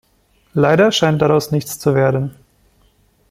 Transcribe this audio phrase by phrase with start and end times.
[0.55, 2.35] Leider scheint daraus nichts zu werden.